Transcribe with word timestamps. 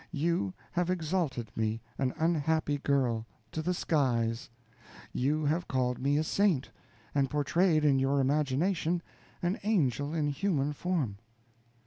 You 0.11 0.51
have 0.71 0.89
exalted 0.89 1.51
me, 1.55 1.79
an 1.99 2.15
unhappy 2.17 2.79
girl, 2.79 3.27
to 3.51 3.61
the 3.61 3.75
skies; 3.75 4.49
you 5.13 5.45
have 5.45 5.67
called 5.67 5.99
me 5.99 6.17
a 6.17 6.23
saint, 6.23 6.71
and 7.13 7.29
portrayed 7.29 7.85
in 7.85 7.99
your 7.99 8.19
imagination 8.19 9.03
an 9.43 9.59
angel 9.61 10.11
in 10.11 10.29
human 10.29 10.73
form. 10.73 11.19